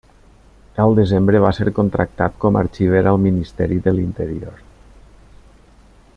[0.83, 4.65] El desembre va ser contractat com a arxiver al Ministeri de l'Interior.